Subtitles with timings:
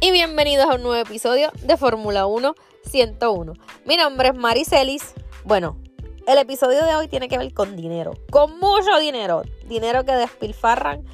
[0.00, 3.54] Y bienvenidos a un nuevo episodio de Fórmula 1 101.
[3.84, 5.14] Mi nombre es Maricelis.
[5.44, 5.78] Bueno,
[6.26, 11.04] el episodio de hoy tiene que ver con dinero, con mucho dinero, dinero que despilfarran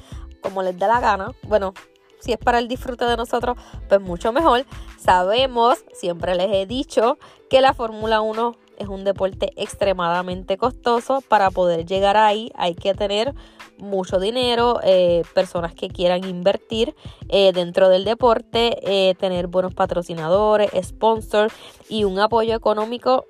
[0.41, 1.31] como les dé la gana.
[1.43, 1.73] Bueno,
[2.19, 4.65] si es para el disfrute de nosotros, pues mucho mejor.
[4.97, 7.17] Sabemos, siempre les he dicho,
[7.49, 11.21] que la Fórmula 1 es un deporte extremadamente costoso.
[11.21, 13.33] Para poder llegar ahí hay que tener
[13.77, 16.95] mucho dinero, eh, personas que quieran invertir
[17.29, 21.53] eh, dentro del deporte, eh, tener buenos patrocinadores, sponsors
[21.89, 23.25] y un apoyo económico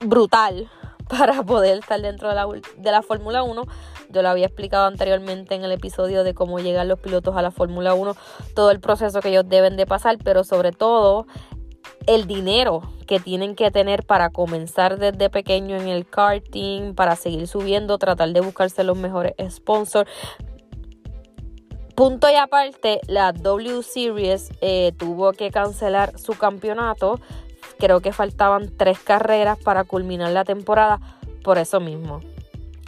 [0.00, 0.68] brutal
[1.08, 3.62] para poder estar dentro de la, de la Fórmula 1.
[4.10, 7.50] Yo lo había explicado anteriormente en el episodio de cómo llegan los pilotos a la
[7.50, 8.14] Fórmula 1,
[8.54, 11.26] todo el proceso que ellos deben de pasar, pero sobre todo
[12.06, 17.46] el dinero que tienen que tener para comenzar desde pequeño en el karting, para seguir
[17.46, 20.10] subiendo, tratar de buscarse los mejores sponsors.
[21.94, 27.20] Punto y aparte, la W Series eh, tuvo que cancelar su campeonato.
[27.78, 31.00] Creo que faltaban tres carreras para culminar la temporada
[31.42, 32.20] por eso mismo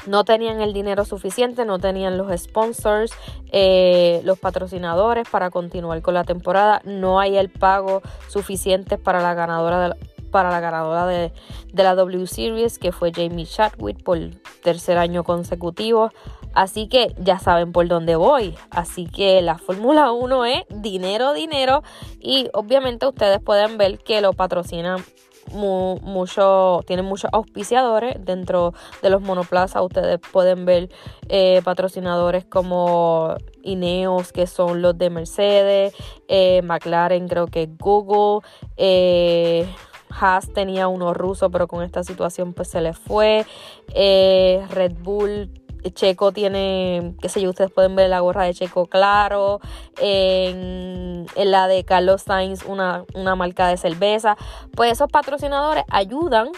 [0.06, 3.12] no tenían el dinero suficiente, no tenían los sponsors,
[3.52, 9.34] eh, los patrocinadores para continuar con la temporada, no hay el pago suficiente para la
[9.34, 9.94] ganadora de
[10.42, 11.32] la ganadora de,
[11.72, 14.18] la W Series, que fue Jamie Chadwick por
[14.62, 16.10] tercer año consecutivo.
[16.54, 18.54] Así que ya saben por dónde voy.
[18.70, 21.82] Así que la Fórmula 1 es dinero, dinero.
[22.20, 25.04] Y obviamente ustedes pueden ver que lo patrocinan
[25.52, 29.82] mucho, tienen muchos auspiciadores dentro de los monoplazas.
[29.82, 30.90] Ustedes pueden ver
[31.28, 35.94] eh, patrocinadores como Ineos, que son los de Mercedes,
[36.28, 38.46] eh, McLaren, creo que Google.
[38.76, 39.66] Eh,
[40.10, 43.44] Haas tenía uno ruso, pero con esta situación pues se le fue.
[43.88, 49.60] Red Bull Checo tiene, qué sé yo, ustedes pueden ver la gorra de Checo claro,
[50.00, 54.36] en, la de Carlos Sainz una, una marca de cerveza.
[54.74, 56.48] Pues esos patrocinadores ayudan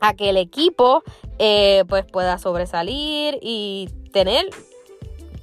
[0.00, 1.02] a que el equipo
[1.38, 4.46] eh, pues pueda sobresalir y tener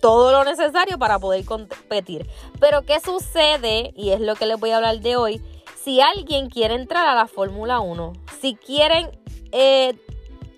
[0.01, 2.27] todo lo necesario para poder competir.
[2.59, 3.93] Pero ¿qué sucede?
[3.95, 5.41] Y es lo que les voy a hablar de hoy.
[5.81, 9.11] Si alguien quiere entrar a la Fórmula 1, si quieren
[9.51, 9.95] eh,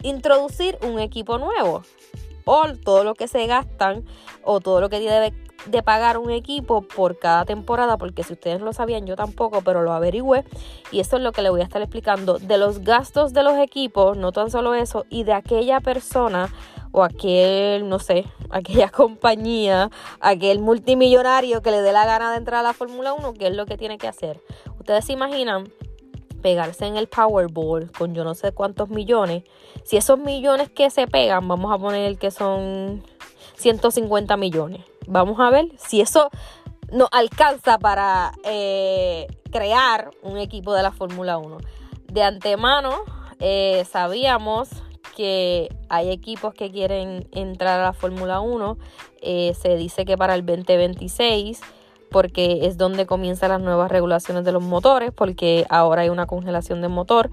[0.03, 1.83] introducir un equipo nuevo,
[2.45, 4.05] o todo lo que se gastan
[4.43, 5.33] o todo lo que debe
[5.65, 9.61] de pagar un equipo por cada temporada, porque si ustedes no lo sabían, yo tampoco,
[9.61, 10.43] pero lo averigüé
[10.91, 13.57] y eso es lo que le voy a estar explicando de los gastos de los
[13.57, 16.53] equipos, no tan solo eso, y de aquella persona
[16.91, 19.89] o aquel, no sé, aquella compañía,
[20.19, 23.55] aquel multimillonario que le dé la gana de entrar a la Fórmula 1, ¿qué es
[23.55, 24.39] lo que tiene que hacer?
[24.79, 25.71] Ustedes se imaginan
[26.45, 29.45] pegarse en el Powerball con yo no sé cuántos millones,
[29.83, 33.01] si esos millones que se pegan, vamos a poner que son
[33.55, 36.29] 150 millones, vamos a ver si eso
[36.91, 41.57] nos alcanza para eh, crear un equipo de la Fórmula 1.
[42.13, 42.91] De antemano
[43.39, 44.69] eh, sabíamos
[45.17, 48.77] que hay equipos que quieren entrar a la Fórmula 1.
[49.23, 51.59] Eh, se dice que para el 2026
[52.15, 56.79] porque es donde comienzan las nuevas regulaciones de los motores, porque ahora hay una congelación
[56.79, 57.29] de motor.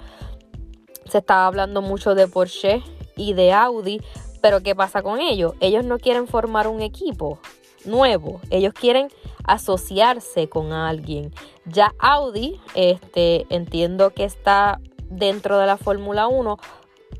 [1.06, 2.82] Se estaba hablando mucho de Porsche
[3.16, 4.00] y de Audi,
[4.40, 5.54] pero ¿qué pasa con ellos?
[5.60, 7.38] Ellos no quieren formar un equipo
[7.84, 9.06] nuevo, ellos quieren
[9.44, 11.32] asociarse con alguien.
[11.64, 16.58] Ya Audi, este, entiendo que está dentro de la Fórmula 1,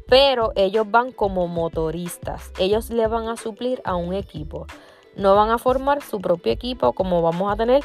[0.08, 2.50] pero ellos van como motoristas.
[2.58, 4.66] Ellos le van a suplir a un equipo
[5.16, 7.84] no van a formar su propio equipo como vamos a tener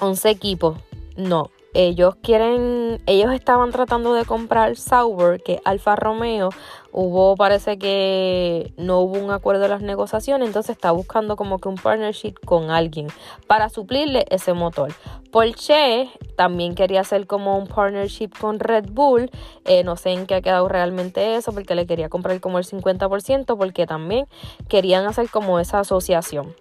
[0.00, 0.78] 11 equipos.
[1.16, 6.50] No, ellos quieren, ellos estaban tratando de comprar Sauber, que Alfa Romeo,
[6.92, 11.68] hubo, parece que no hubo un acuerdo de las negociaciones, entonces está buscando como que
[11.68, 13.08] un partnership con alguien
[13.46, 14.92] para suplirle ese motor.
[15.30, 19.30] Porsche también quería hacer como un partnership con Red Bull,
[19.64, 22.64] eh, no sé en qué ha quedado realmente eso, porque le quería comprar como el
[22.64, 24.26] 50%, porque también
[24.68, 26.54] querían hacer como esa asociación.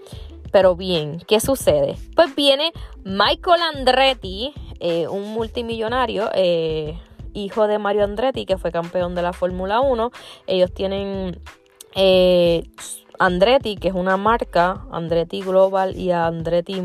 [0.52, 1.96] Pero bien, ¿qué sucede?
[2.16, 2.74] Pues viene
[3.04, 7.00] Michael Andretti, eh, un multimillonario, eh,
[7.34, 10.12] hijo de Mario Andretti, que fue campeón de la Fórmula 1.
[10.48, 11.40] Ellos tienen...
[11.96, 12.64] Eh,
[13.20, 16.82] Andretti, que es una marca, Andretti Global y Andretti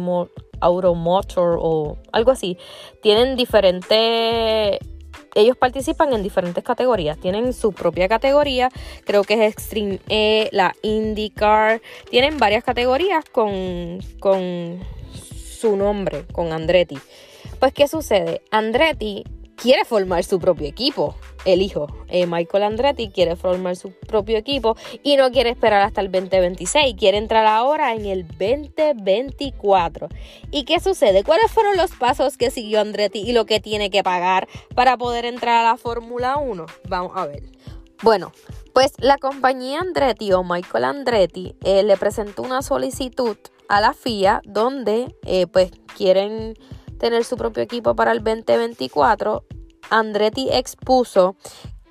[0.60, 2.58] Automotor o algo así,
[3.00, 4.78] tienen diferentes
[5.37, 7.19] ellos participan en diferentes categorías.
[7.19, 8.70] Tienen su propia categoría,
[9.04, 11.82] creo que es Extreme E, la IndyCar.
[12.10, 14.81] Tienen varias categorías con, con
[15.12, 16.99] su nombre, con Andretti.
[17.60, 18.42] Pues, ¿qué sucede?
[18.50, 19.25] Andretti
[19.56, 21.16] quiere formar su propio equipo.
[21.44, 26.00] El hijo, eh, Michael Andretti, quiere formar su propio equipo y no quiere esperar hasta
[26.00, 26.94] el 2026.
[26.98, 30.08] Quiere entrar ahora en el 2024.
[30.50, 31.24] ¿Y qué sucede?
[31.24, 35.24] ¿Cuáles fueron los pasos que siguió Andretti y lo que tiene que pagar para poder
[35.24, 36.66] entrar a la Fórmula 1?
[36.88, 37.42] Vamos a ver.
[38.02, 38.32] Bueno,
[38.74, 43.36] pues la compañía Andretti o Michael Andretti eh, le presentó una solicitud
[43.68, 46.54] a la FIA donde eh, pues quieren
[46.98, 49.44] tener su propio equipo para el 2024,
[49.90, 51.37] Andretti expuso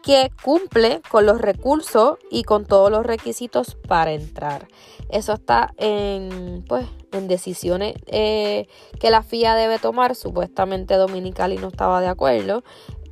[0.06, 4.68] que cumple con los recursos y con todos los requisitos para entrar.
[5.10, 8.68] Eso está en, pues, en decisiones eh,
[9.00, 10.16] que la FIA debe tomar.
[10.16, 12.63] Supuestamente Dominicali no estaba de acuerdo.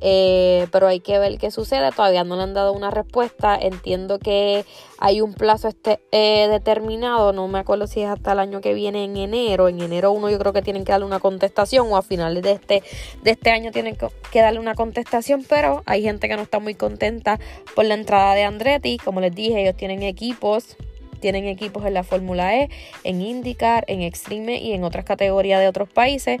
[0.06, 1.90] Eh, pero hay que ver qué sucede.
[1.90, 3.56] Todavía no le han dado una respuesta.
[3.58, 4.66] Entiendo que
[4.98, 7.32] hay un plazo este, eh, determinado.
[7.32, 9.66] No me acuerdo si es hasta el año que viene en enero.
[9.66, 12.52] En enero uno yo creo que tienen que darle una contestación o a finales de
[12.52, 12.82] este,
[13.22, 13.96] de este año tienen
[14.30, 15.42] que darle una contestación.
[15.48, 17.40] Pero hay gente que no está muy contenta
[17.74, 18.98] por la entrada de Andretti.
[18.98, 20.76] Como les dije, ellos tienen equipos
[21.20, 22.68] tienen equipos en la Fórmula E,
[23.02, 26.38] en IndyCar, en Extreme y en otras categorías de otros países,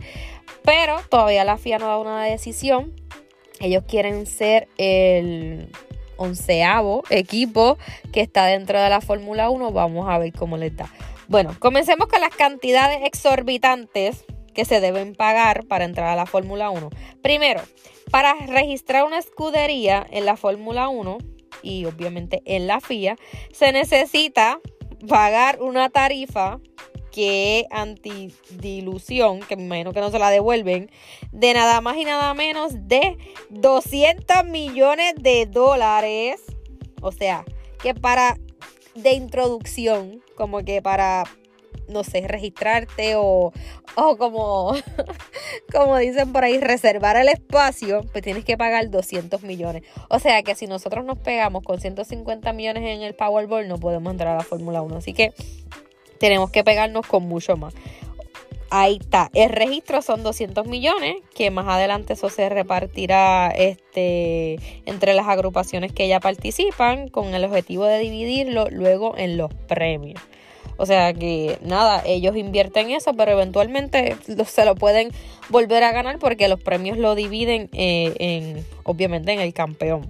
[0.62, 2.92] pero todavía la FIA no ha dado una decisión.
[3.64, 5.70] Ellos quieren ser el
[6.18, 7.78] onceavo equipo
[8.12, 9.72] que está dentro de la Fórmula 1.
[9.72, 10.92] Vamos a ver cómo les da.
[11.28, 16.68] Bueno, comencemos con las cantidades exorbitantes que se deben pagar para entrar a la Fórmula
[16.68, 16.90] 1.
[17.22, 17.62] Primero,
[18.10, 21.16] para registrar una escudería en la Fórmula 1
[21.62, 23.16] y obviamente en la FIA,
[23.50, 24.60] se necesita
[25.08, 26.60] pagar una tarifa
[27.14, 30.90] que antidilución, que me imagino que no se la devuelven,
[31.30, 33.16] de nada más y nada menos de
[33.50, 36.42] 200 millones de dólares.
[37.02, 37.44] O sea,
[37.80, 38.36] que para
[38.96, 41.22] de introducción, como que para,
[41.86, 43.52] no sé, registrarte o,
[43.94, 44.72] o como,
[45.72, 49.84] como dicen por ahí, reservar el espacio, pues tienes que pagar 200 millones.
[50.10, 54.10] O sea que si nosotros nos pegamos con 150 millones en el Powerball, no podemos
[54.10, 54.96] entrar a la Fórmula 1.
[54.96, 55.32] Así que
[56.24, 57.74] tenemos que pegarnos con mucho más.
[58.70, 59.30] Ahí está.
[59.34, 65.92] El registro son 200 millones, que más adelante eso se repartirá este, entre las agrupaciones
[65.92, 70.18] que ya participan, con el objetivo de dividirlo luego en los premios.
[70.78, 74.16] O sea que nada, ellos invierten eso, pero eventualmente
[74.46, 75.10] se lo pueden
[75.50, 80.08] volver a ganar porque los premios lo dividen eh, en, obviamente, en el campeón.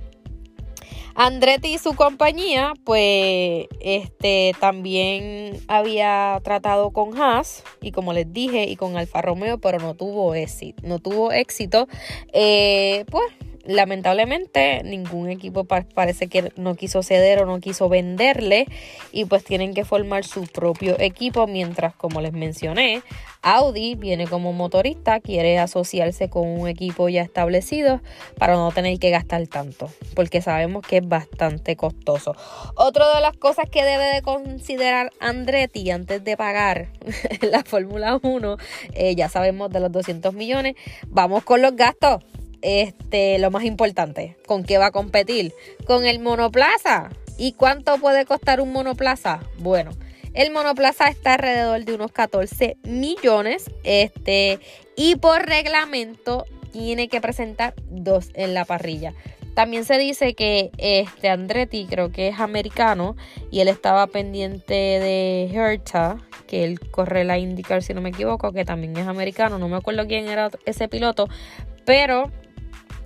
[1.14, 8.64] Andretti y su compañía, pues, este, también había tratado con Haas y como les dije,
[8.64, 10.82] y con Alfa Romeo, pero no tuvo éxito.
[10.86, 11.88] No tuvo éxito.
[12.32, 13.24] Eh, pues
[13.66, 18.66] lamentablemente ningún equipo parece que no quiso ceder o no quiso venderle
[19.12, 23.02] y pues tienen que formar su propio equipo mientras como les mencioné
[23.42, 28.00] Audi viene como motorista quiere asociarse con un equipo ya establecido
[28.38, 32.34] para no tener que gastar tanto porque sabemos que es bastante costoso.
[32.76, 36.88] Otra de las cosas que debe de considerar Andretti antes de pagar
[37.40, 38.56] la Fórmula 1
[38.94, 40.74] eh, ya sabemos de los 200 millones
[41.08, 42.22] vamos con los gastos
[42.64, 45.52] este, lo más importante, ¿con qué va a competir?
[45.86, 47.10] Con el monoplaza.
[47.36, 49.40] ¿Y cuánto puede costar un monoplaza?
[49.58, 49.90] Bueno,
[50.32, 53.70] el monoplaza está alrededor de unos 14 millones.
[53.84, 54.60] Este,
[54.96, 59.12] y por reglamento tiene que presentar dos en la parrilla.
[59.54, 63.14] También se dice que este Andretti creo que es americano
[63.50, 66.16] y él estaba pendiente de Herta,
[66.46, 69.58] que él corre la IndyCar si no me equivoco, que también es americano.
[69.58, 71.28] No me acuerdo quién era ese piloto,
[71.84, 72.32] pero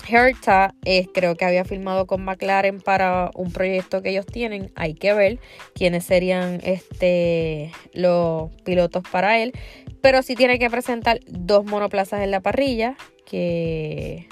[0.09, 0.75] Herta
[1.13, 4.71] creo que había firmado con McLaren para un proyecto que ellos tienen.
[4.75, 5.39] Hay que ver
[5.75, 9.53] quiénes serían este, los pilotos para él.
[10.01, 12.97] Pero sí tiene que presentar dos monoplazas en la parrilla.
[13.27, 14.29] Que,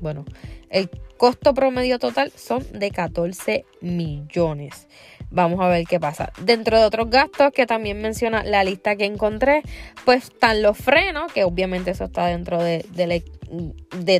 [0.00, 0.24] bueno,
[0.70, 4.88] el costo promedio total son de 14 millones.
[5.30, 6.32] Vamos a ver qué pasa.
[6.42, 9.62] Dentro de otros gastos que también menciona la lista que encontré,
[10.04, 12.84] pues están los frenos, que obviamente eso está dentro de,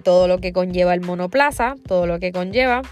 [0.02, 2.82] todo lo que conlleva el monoplaza, todo lo que conlleva.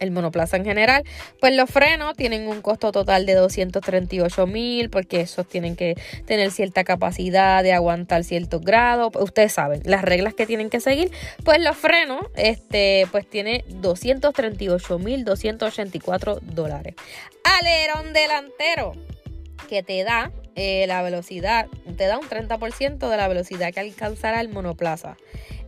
[0.00, 1.04] el monoplaza en general,
[1.40, 5.94] pues los frenos tienen un costo total de 238 mil porque esos tienen que
[6.26, 9.12] tener cierta capacidad de aguantar ciertos grados.
[9.18, 11.10] Ustedes saben, las reglas que tienen que seguir,
[11.44, 16.96] pues los frenos, este, pues tiene 238 mil 284 dólares.
[17.44, 18.92] Alerón delantero
[19.68, 24.40] que te da eh, la velocidad, te da un 30% de la velocidad que alcanzará
[24.40, 25.16] el monoplaza.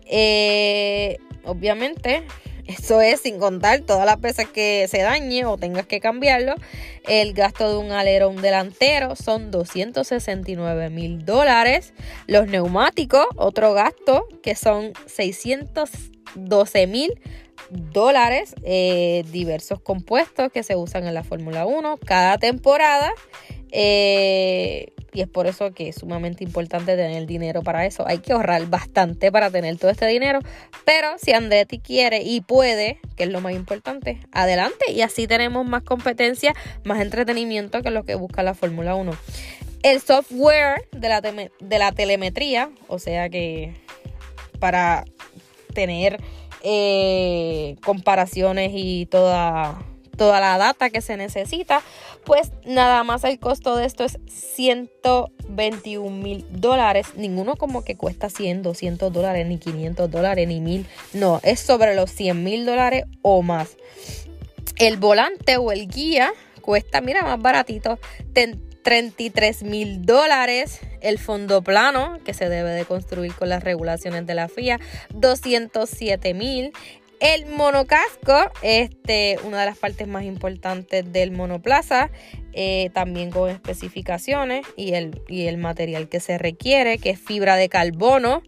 [0.06, 2.22] Eh, obviamente,
[2.66, 6.54] eso es sin contar todas las veces que se dañe o tengas que cambiarlo.
[7.08, 11.92] El gasto de un alerón delantero son 269 mil dólares.
[12.26, 17.20] Los neumáticos, otro gasto que son 612 mil
[17.70, 18.54] dólares.
[18.64, 23.12] Eh, diversos compuestos que se usan en la Fórmula 1 cada temporada.
[23.72, 28.06] Eh, y es por eso que es sumamente importante tener dinero para eso.
[28.06, 30.40] Hay que ahorrar bastante para tener todo este dinero.
[30.84, 34.92] Pero si Andretti quiere y puede, que es lo más importante, adelante.
[34.92, 36.54] Y así tenemos más competencia,
[36.84, 39.12] más entretenimiento que lo que busca la Fórmula 1.
[39.82, 43.72] El software de la, de la telemetría, o sea que
[44.58, 45.04] para
[45.72, 46.18] tener
[46.62, 49.78] eh, comparaciones y toda
[50.16, 51.82] toda la data que se necesita,
[52.24, 57.08] pues nada más el costo de esto es 121 mil dólares.
[57.16, 60.86] Ninguno como que cuesta 100, 200 dólares, ni 500 dólares, ni 1000.
[61.14, 63.76] No, es sobre los 100 mil dólares o más.
[64.76, 67.98] El volante o el guía cuesta, mira, más baratito,
[68.32, 70.80] 33 mil dólares.
[71.00, 74.80] El fondo plano, que se debe de construir con las regulaciones de la FIA,
[75.10, 76.72] 207 mil.
[77.20, 82.10] El monocasco, este, una de las partes más importantes del monoplaza,
[82.52, 87.56] eh, también con especificaciones y el, y el material que se requiere, que es fibra
[87.56, 88.42] de carbono.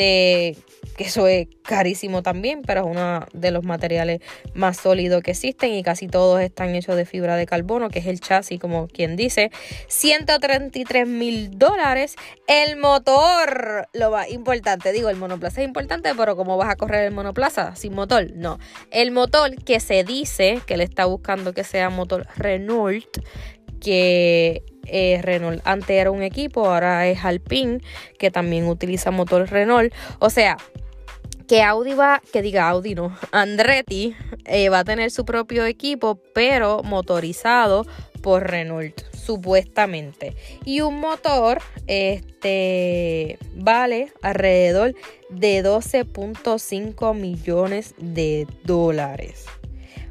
[0.00, 0.56] Este,
[0.96, 4.20] que eso es carísimo también, pero es uno de los materiales
[4.54, 8.06] más sólidos que existen y casi todos están hechos de fibra de carbono, que es
[8.06, 9.50] el chasis, como quien dice.
[9.88, 12.16] 133 mil dólares.
[12.46, 17.04] El motor, lo más importante, digo, el monoplaza es importante, pero ¿cómo vas a correr
[17.04, 18.32] el monoplaza sin motor?
[18.34, 18.58] No.
[18.90, 23.18] El motor que se dice que le está buscando que sea motor Renault,
[23.80, 27.80] que eh, Renault antes era un equipo, ahora es Alpine,
[28.18, 29.92] que también utiliza motor Renault.
[30.18, 30.56] O sea,
[31.48, 36.20] que Audi va, que diga Audi no, Andretti eh, va a tener su propio equipo,
[36.32, 37.86] pero motorizado
[38.22, 40.36] por Renault, supuestamente.
[40.64, 44.94] Y un motor este, vale alrededor
[45.28, 49.46] de 12.5 millones de dólares.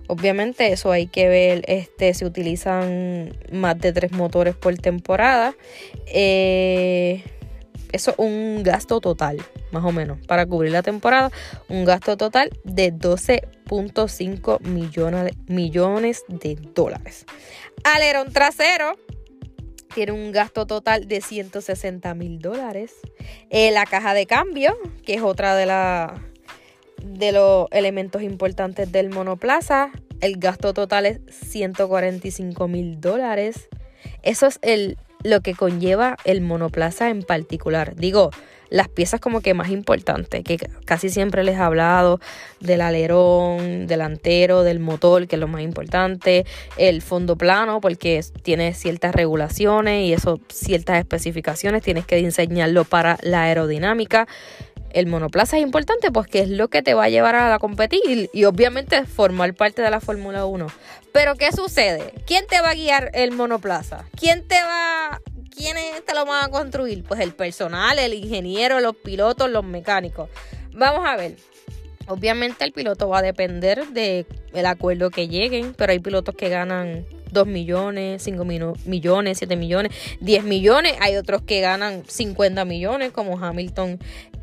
[0.09, 5.55] Obviamente eso hay que ver, este, se utilizan más de tres motores por temporada.
[6.07, 7.23] Eh,
[7.91, 9.37] eso es un gasto total,
[9.71, 11.29] más o menos, para cubrir la temporada.
[11.67, 17.27] Un gasto total de 12.5 millones, millones de dólares.
[17.83, 18.97] Alerón trasero
[19.93, 22.95] tiene un gasto total de 160 mil dólares.
[23.51, 24.75] Eh, la caja de cambio,
[25.05, 26.19] que es otra de, la,
[27.03, 29.91] de los elementos importantes del monoplaza,
[30.21, 33.69] el gasto total es 145 mil dólares.
[34.23, 37.95] Eso es el lo que conlleva el monoplaza en particular.
[37.95, 38.31] Digo,
[38.69, 42.19] las piezas como que más importantes, que casi siempre les he hablado
[42.59, 46.45] del alerón delantero, del motor, que es lo más importante,
[46.77, 53.17] el fondo plano, porque tiene ciertas regulaciones y eso, ciertas especificaciones, tienes que diseñarlo para
[53.23, 54.27] la aerodinámica.
[54.91, 58.29] El monoplaza es importante porque es lo que te va a llevar a la competir
[58.33, 60.67] y, obviamente formar parte de la Fórmula 1.
[61.11, 62.13] Pero ¿qué sucede?
[62.25, 64.05] ¿Quién te va a guiar el monoplaza?
[64.15, 65.21] ¿Quién te va
[65.55, 67.03] quiénes te lo van a construir?
[67.03, 70.29] Pues el personal, el ingeniero, los pilotos, los mecánicos.
[70.73, 71.35] Vamos a ver.
[72.07, 77.05] Obviamente el piloto va a depender del acuerdo que lleguen, pero hay pilotos que ganan
[77.31, 78.45] 2 millones, 5
[78.85, 80.93] millones, 7 millones, 10 millones.
[81.01, 83.99] Hay otros que ganan 50 millones, como Hamilton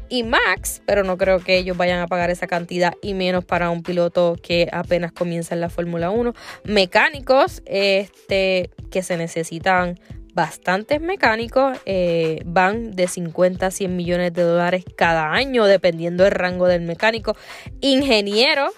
[0.09, 3.71] y Max, pero no creo que ellos vayan a pagar esa cantidad y menos para
[3.71, 6.33] un piloto que apenas comienza en la Fórmula 1.
[6.65, 9.99] Mecánicos este, que se necesitan
[10.37, 16.33] bastantes mecánicos eh, van de 50 a 100 millones de dólares cada año, dependiendo del
[16.33, 17.35] rango del mecánico.
[17.81, 18.73] Ingenieros,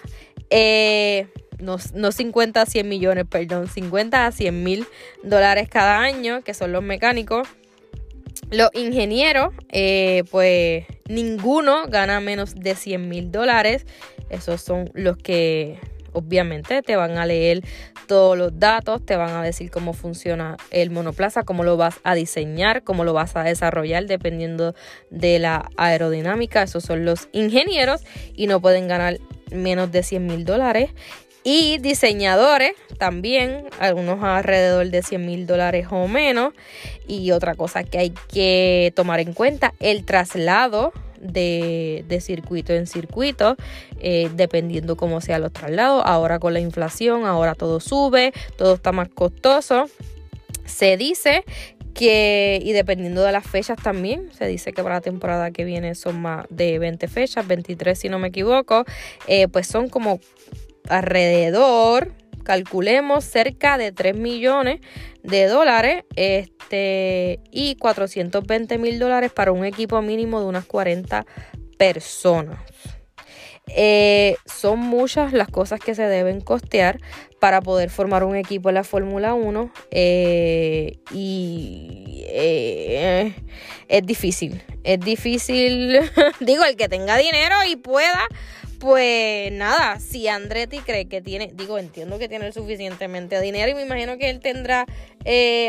[0.49, 1.27] eh,
[1.59, 4.87] no, no, 50 a 100 millones, perdón, 50 a 100 mil
[5.21, 7.47] dólares cada año, que son los mecánicos.
[8.51, 13.85] Los ingenieros, eh, pues ninguno gana menos de 100 mil dólares.
[14.29, 15.79] Esos son los que
[16.13, 17.63] obviamente te van a leer
[18.07, 22.15] todos los datos, te van a decir cómo funciona el monoplaza, cómo lo vas a
[22.15, 24.73] diseñar, cómo lo vas a desarrollar dependiendo
[25.11, 26.63] de la aerodinámica.
[26.63, 28.01] Esos son los ingenieros
[28.33, 29.19] y no pueden ganar
[29.51, 30.91] menos de 100 mil dólares.
[31.51, 36.53] Y diseñadores también, algunos alrededor de 100 mil dólares o menos.
[37.07, 43.55] Y otra cosa que hay que tomar en cuenta, el traslado de, circuito en circuito,
[43.99, 46.03] eh, dependiendo cómo sean los traslados.
[46.05, 49.85] Ahora con la inflación, ahora todo sube, todo está más costoso.
[50.65, 51.43] Se dice
[51.95, 55.95] que, y dependiendo de las fechas también, se dice que para la temporada que viene
[55.95, 58.85] son más de 20 fechas, 23 si no me equivoco,
[59.25, 60.19] eh, pues son como
[60.89, 64.81] alrededor, calculemos, cerca de 3 millones
[65.23, 71.25] de dólares este, y 420 mil dólares para un equipo mínimo de unas 40
[71.77, 72.59] personas.
[73.75, 76.99] Eh, son muchas las cosas que se deben costear
[77.39, 83.33] para poder formar un equipo en la Fórmula 1 eh, y eh,
[83.87, 85.99] es difícil, es difícil,
[86.39, 88.27] digo, el que tenga dinero y pueda,
[88.79, 93.81] pues nada, si Andretti cree que tiene, digo, entiendo que tiene suficientemente dinero y me
[93.81, 94.85] imagino que él tendrá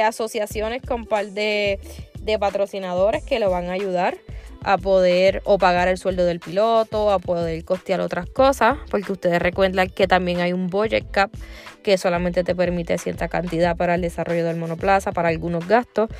[0.04, 1.80] asociaciones con par de,
[2.20, 4.16] de patrocinadores que lo van a ayudar
[4.62, 9.40] a poder o pagar el sueldo del piloto, a poder costear otras cosas, porque ustedes
[9.40, 11.30] recuerdan que también hay un budget cap
[11.82, 16.10] que solamente te permite cierta cantidad para el desarrollo del monoplaza, para algunos gastos.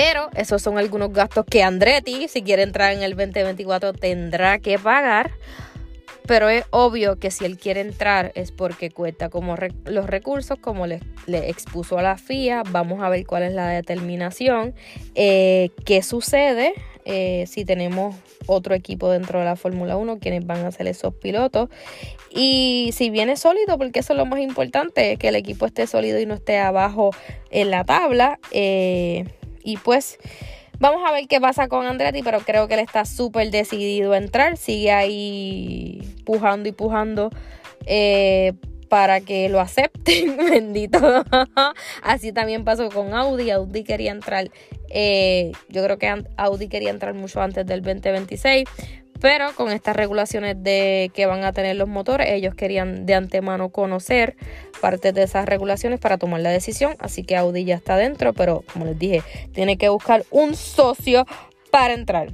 [0.00, 4.78] Pero esos son algunos gastos que Andretti, si quiere entrar en el 2024, tendrá que
[4.78, 5.32] pagar.
[6.24, 10.86] Pero es obvio que si él quiere entrar es porque cuenta como los recursos, como
[10.86, 12.62] le, expuso a la FIA.
[12.70, 14.72] Vamos a ver cuál es la determinación.
[15.16, 16.74] Eh, ¿Qué sucede?
[17.04, 18.14] Eh, si tenemos
[18.46, 21.70] otro equipo dentro de la Fórmula 1, quienes van a ser esos pilotos.
[22.30, 26.20] Y si viene sólido, porque eso es lo más importante, que el equipo esté sólido
[26.20, 27.10] y no esté abajo
[27.50, 28.38] en la tabla.
[28.52, 29.24] Eh,
[29.62, 30.18] y pues
[30.78, 34.18] vamos a ver qué pasa con Andretti, pero creo que él está súper decidido a
[34.18, 34.56] entrar.
[34.56, 37.30] Sigue ahí pujando y pujando.
[37.86, 38.54] Eh,
[38.88, 40.98] para que lo acepten, bendito.
[42.02, 43.50] Así también pasó con Audi.
[43.50, 44.50] Audi quería entrar
[44.90, 48.64] eh, yo creo que Audi quería entrar mucho antes del 2026,
[49.20, 53.70] pero con estas regulaciones de que van a tener los motores, ellos querían de antemano
[53.70, 54.36] conocer
[54.80, 56.96] parte de esas regulaciones para tomar la decisión.
[56.98, 59.22] Así que Audi ya está dentro, pero como les dije,
[59.52, 61.26] tiene que buscar un socio
[61.70, 62.28] para entrar.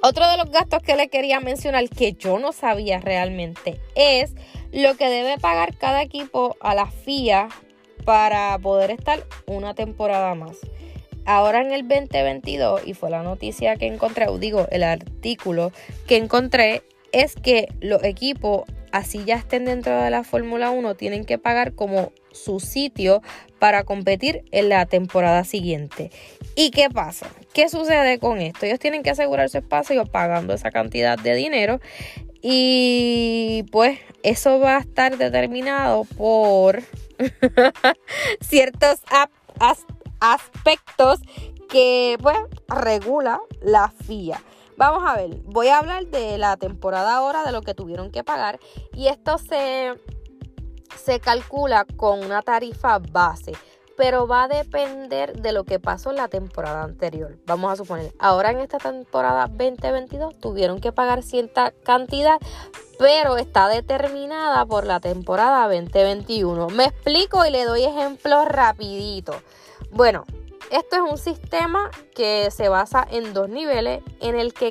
[0.00, 4.32] Otro de los gastos que le quería mencionar que yo no sabía realmente es
[4.72, 7.48] lo que debe pagar cada equipo a la FIA
[8.04, 10.56] para poder estar una temporada más.
[11.28, 15.72] Ahora en el 2022, y fue la noticia que encontré, o digo, el artículo
[16.06, 18.62] que encontré, es que los equipos,
[18.92, 23.20] así ya estén dentro de la Fórmula 1, tienen que pagar como su sitio
[23.58, 26.10] para competir en la temporada siguiente.
[26.56, 27.26] ¿Y qué pasa?
[27.52, 28.64] ¿Qué sucede con esto?
[28.64, 31.78] Ellos tienen que asegurar su espacio pagando esa cantidad de dinero
[32.40, 36.84] y pues eso va a estar determinado por
[38.40, 39.00] ciertos
[40.20, 41.20] aspectos
[41.68, 44.42] que pues regula la FIA.
[44.76, 48.22] Vamos a ver, voy a hablar de la temporada ahora, de lo que tuvieron que
[48.22, 48.60] pagar
[48.94, 49.94] y esto se,
[50.96, 53.52] se calcula con una tarifa base
[53.98, 57.36] pero va a depender de lo que pasó en la temporada anterior.
[57.46, 62.38] Vamos a suponer, ahora en esta temporada 2022 tuvieron que pagar cierta cantidad,
[63.00, 66.68] pero está determinada por la temporada 2021.
[66.68, 69.34] Me explico y le doy ejemplos rapidito.
[69.90, 70.24] Bueno,
[70.70, 74.70] esto es un sistema que se basa en dos niveles en el que,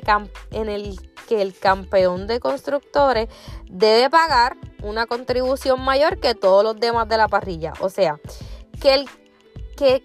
[0.52, 3.28] en el, que el campeón de constructores
[3.68, 7.72] debe pagar una contribución mayor que todos los demás de la parrilla.
[7.80, 8.20] O sea,
[8.80, 9.08] que el,
[9.76, 10.02] que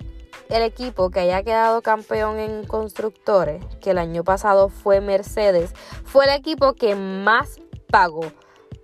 [0.49, 5.73] el equipo que haya quedado campeón en constructores, que el año pasado fue Mercedes,
[6.05, 8.31] fue el equipo que más pagó.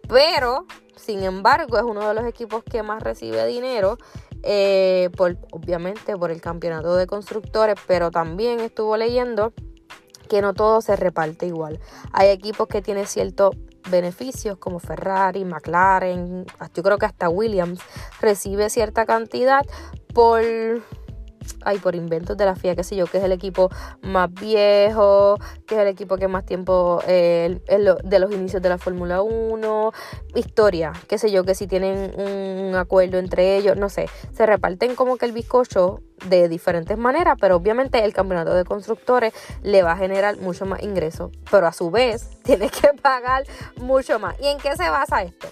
[0.07, 3.97] Pero, sin embargo, es uno de los equipos que más recibe dinero
[4.43, 9.53] eh, por, obviamente por el campeonato de constructores, pero también estuvo leyendo
[10.29, 11.79] que no todo se reparte igual.
[12.13, 13.55] Hay equipos que tienen ciertos
[13.89, 17.79] beneficios como Ferrari, McLaren, yo creo que hasta Williams
[18.21, 19.65] recibe cierta cantidad
[20.13, 20.41] por
[21.63, 23.69] ay, por inventos de la FIA, qué sé yo, que es el equipo
[24.01, 27.59] más viejo, que es el equipo que más tiempo eh,
[28.03, 29.91] de los inicios de la Fórmula 1,
[30.35, 34.95] historia, qué sé yo, que si tienen un acuerdo entre ellos, no sé, se reparten
[34.95, 39.93] como que el bizcocho de diferentes maneras, pero obviamente el campeonato de constructores le va
[39.93, 43.43] a generar mucho más ingresos, pero a su vez tiene que pagar
[43.77, 44.35] mucho más.
[44.39, 45.47] ¿Y en qué se basa esto?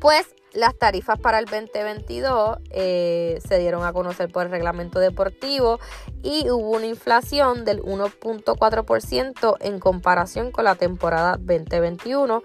[0.00, 5.80] Pues las tarifas para el 2022 eh, se dieron a conocer por el reglamento deportivo
[6.22, 12.42] y hubo una inflación del 1.4% en comparación con la temporada 2021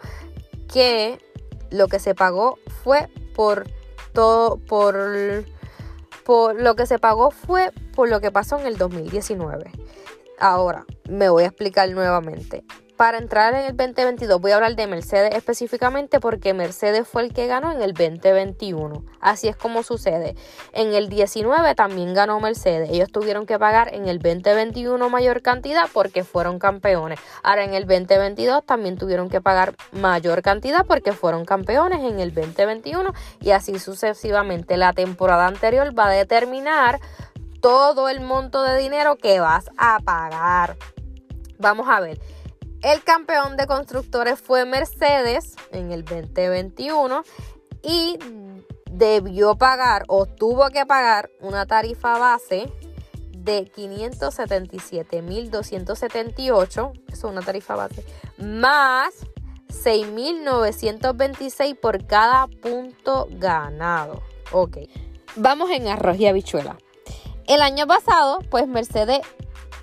[0.71, 1.19] que
[1.69, 3.69] lo que se pagó fue por
[4.13, 5.45] todo, por,
[6.25, 9.71] por lo que se pagó fue por lo que pasó en el 2019.
[10.39, 12.63] Ahora, me voy a explicar nuevamente
[12.99, 17.33] para entrar en el 2022 voy a hablar de Mercedes específicamente porque Mercedes fue el
[17.33, 19.05] que ganó en el 2021.
[19.21, 20.35] Así es como sucede.
[20.73, 22.89] En el 19 también ganó Mercedes.
[22.89, 27.21] Ellos tuvieron que pagar en el 2021 mayor cantidad porque fueron campeones.
[27.41, 32.33] Ahora en el 2022 también tuvieron que pagar mayor cantidad porque fueron campeones en el
[32.33, 34.75] 2021 y así sucesivamente.
[34.75, 36.99] La temporada anterior va a determinar
[37.61, 40.75] todo el monto de dinero que vas a pagar.
[41.59, 42.19] Vamos a ver.
[42.81, 47.23] El campeón de constructores fue Mercedes en el 2021
[47.83, 48.17] y
[48.89, 52.71] debió pagar o tuvo que pagar una tarifa base
[53.31, 58.05] de 577.278, eso es una tarifa base,
[58.37, 59.15] más
[59.69, 64.21] 6.926 por cada punto ganado.
[64.51, 64.77] Ok,
[65.35, 66.77] vamos en arroz y habichuela.
[67.47, 69.21] El año pasado, pues Mercedes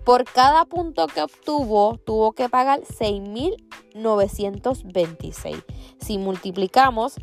[0.04, 5.64] por cada punto que obtuvo, tuvo que pagar 6.926.
[6.00, 7.16] Si multiplicamos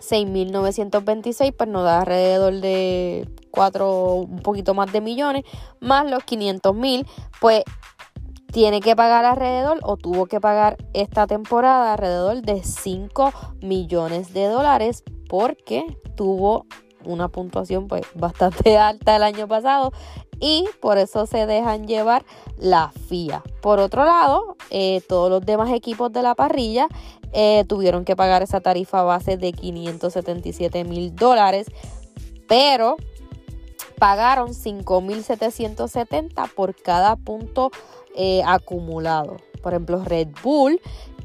[0.00, 5.44] 6.926, pues nos da alrededor de 4, un poquito más de millones,
[5.80, 7.06] más los 500 mil,
[7.40, 7.62] pues
[8.52, 13.32] tiene que pagar alrededor o tuvo que pagar esta temporada alrededor de 5
[13.62, 15.84] millones de dólares porque
[16.16, 16.66] tuvo
[17.04, 19.92] una puntuación pues bastante alta el año pasado
[20.40, 22.24] y por eso se dejan llevar
[22.58, 23.42] la FIA.
[23.60, 26.88] Por otro lado, eh, todos los demás equipos de la parrilla
[27.32, 31.66] eh, tuvieron que pagar esa tarifa base de 577 mil dólares,
[32.48, 32.96] pero
[33.98, 37.70] pagaron 5.770 por cada punto
[38.16, 39.36] eh, acumulado.
[39.62, 40.80] Por ejemplo, Red Bull,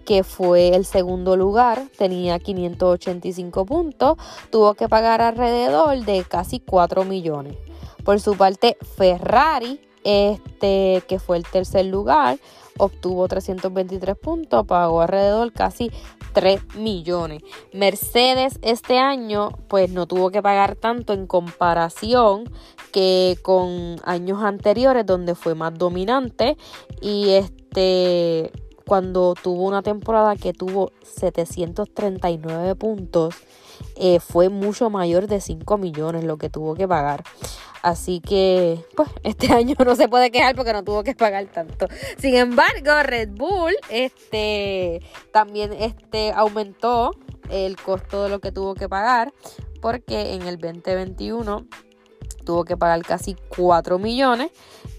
[0.05, 4.17] que fue el segundo lugar, tenía 585 puntos,
[4.51, 7.57] tuvo que pagar alrededor de casi 4 millones.
[8.03, 12.37] Por su parte, Ferrari, este, que fue el tercer lugar,
[12.77, 15.91] obtuvo 323 puntos, pagó alrededor casi
[16.33, 17.41] 3 millones.
[17.73, 22.49] Mercedes este año pues no tuvo que pagar tanto en comparación
[22.91, 26.57] que con años anteriores donde fue más dominante
[27.01, 28.51] y este
[28.85, 33.35] cuando tuvo una temporada que tuvo 739 puntos
[33.95, 37.23] eh, fue mucho mayor de 5 millones lo que tuvo que pagar.
[37.85, 41.87] Así que, pues, este año no se puede quejar porque no tuvo que pagar tanto.
[42.17, 47.11] Sin embargo, Red Bull, este, también, este, aumentó
[47.51, 49.31] el costo de lo que tuvo que pagar
[49.81, 51.67] porque en el 2021
[52.43, 54.49] tuvo que pagar casi 4 millones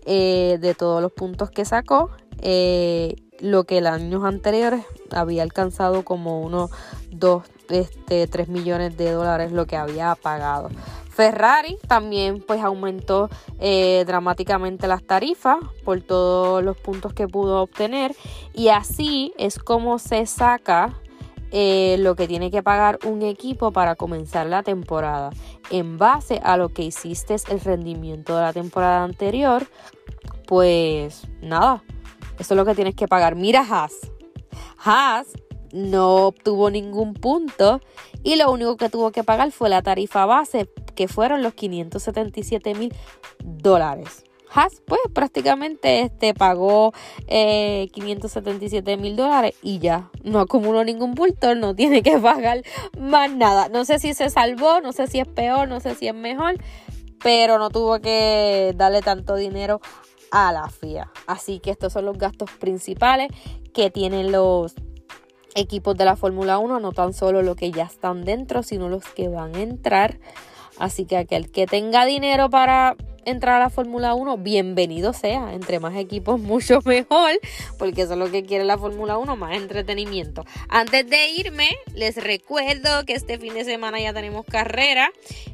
[0.05, 2.13] eh, de todos los puntos que sacó.
[2.39, 6.71] Eh, lo que el años anteriores había alcanzado como unos
[7.11, 10.71] 2, este, 3 millones de dólares lo que había pagado.
[11.17, 18.15] Ferrari también pues aumentó eh, dramáticamente las tarifas por todos los puntos que pudo obtener
[18.53, 21.01] y así es como se saca
[21.53, 25.31] eh, lo que tiene que pagar un equipo para comenzar la temporada.
[25.71, 29.67] En base a lo que hiciste el rendimiento de la temporada anterior,
[30.47, 31.83] pues nada,
[32.39, 33.37] eso es lo que tienes que pagar.
[33.37, 33.95] Mira Haas.
[34.85, 35.29] Haas
[35.73, 37.81] no obtuvo ningún punto
[38.23, 42.75] y lo único que tuvo que pagar fue la tarifa base que fueron los 577
[42.75, 42.93] mil
[43.45, 44.25] dólares.
[44.53, 46.93] Haas pues prácticamente este, pagó
[47.29, 52.63] 577 eh, mil dólares y ya no acumuló ningún bulto, no tiene que pagar
[52.99, 53.69] más nada.
[53.69, 56.57] No sé si se salvó, no sé si es peor, no sé si es mejor,
[57.23, 59.81] pero no tuvo que darle tanto dinero
[60.31, 61.11] a la FIA.
[61.27, 63.29] Así que estos son los gastos principales
[63.75, 64.75] que tienen los
[65.55, 69.05] equipos de la Fórmula 1, no tan solo los que ya están dentro, sino los
[69.05, 70.19] que van a entrar
[70.79, 75.53] Así que aquel que tenga dinero para entrar a la Fórmula 1, bienvenido sea.
[75.53, 77.33] Entre más equipos, mucho mejor,
[77.79, 80.45] porque eso es lo que quiere la Fórmula 1, más entretenimiento.
[80.69, 85.11] Antes de irme, les recuerdo que este fin de semana ya tenemos carrera.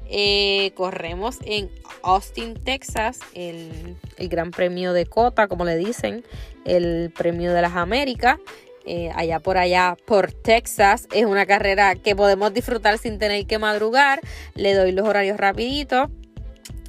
[0.08, 1.70] Eh, corremos en
[2.02, 6.22] Austin, Texas, el, el Gran Premio de Cota, como le dicen,
[6.64, 8.38] el Premio de las Américas.
[8.84, 11.06] Eh, allá por allá por Texas.
[11.12, 14.20] Es una carrera que podemos disfrutar sin tener que madrugar.
[14.54, 16.10] Le doy los horarios rapidito.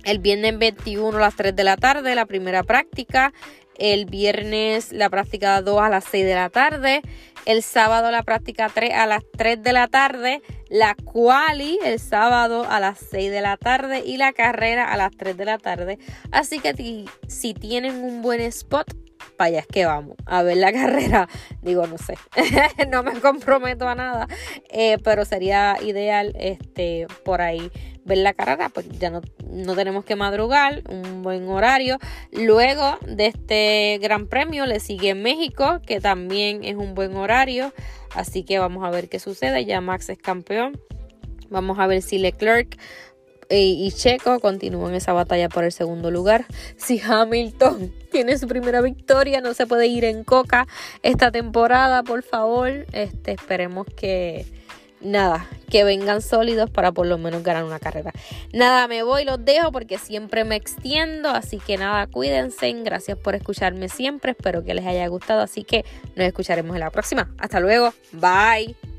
[0.04, 3.34] El viernes 21 a las 3 de la tarde, la primera práctica.
[3.78, 7.02] El viernes la práctica 2 a las 6 de la tarde.
[7.46, 10.42] El sábado la práctica 3 a las 3 de la tarde.
[10.70, 14.04] La quali el sábado a las 6 de la tarde.
[14.06, 16.00] Y la carrera a las 3 de la tarde.
[16.32, 19.03] Así que si tienen un buen spot,
[19.44, 21.28] para es que vamos a ver la carrera.
[21.62, 22.16] Digo, no sé,
[22.90, 24.28] no me comprometo a nada,
[24.70, 27.72] eh, pero sería ideal este, por ahí
[28.06, 32.00] ver la carrera, pues ya no, no tenemos que madrugar, un buen horario.
[32.32, 37.74] Luego de este gran premio le sigue México, que también es un buen horario,
[38.14, 40.80] así que vamos a ver qué sucede, ya Max es campeón.
[41.50, 42.78] Vamos a ver si Leclerc
[43.60, 46.46] y Checo continúan esa batalla por el segundo lugar.
[46.78, 50.68] Si Hamilton tiene su primera victoria, no se puede ir en coca
[51.02, 52.86] esta temporada, por favor.
[52.92, 54.46] Este, esperemos que
[55.04, 58.12] nada, que vengan sólidos para por lo menos ganar una carrera.
[58.54, 63.36] Nada, me voy, los dejo porque siempre me extiendo, así que nada, cuídense, gracias por
[63.36, 65.86] escucharme siempre, espero que les haya gustado, así que
[66.16, 67.34] nos escucharemos en la próxima.
[67.38, 68.93] Hasta luego, bye.